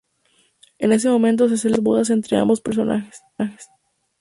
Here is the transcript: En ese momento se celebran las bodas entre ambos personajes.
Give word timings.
En 0.79 0.93
ese 0.93 1.09
momento 1.11 1.47
se 1.47 1.57
celebran 1.57 1.73
las 1.73 1.83
bodas 1.83 2.09
entre 2.09 2.35
ambos 2.37 2.59
personajes. 2.59 3.21